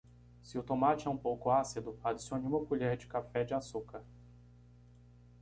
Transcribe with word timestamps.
Se 0.41 0.57
o 0.57 0.63
tomate 0.63 1.05
é 1.07 1.11
um 1.11 1.15
pouco 1.15 1.51
ácido, 1.51 1.95
adicione 2.03 2.47
uma 2.47 2.65
colher 2.65 2.97
de 2.97 3.05
café 3.05 3.43
de 3.43 3.53
açúcar. 3.53 4.03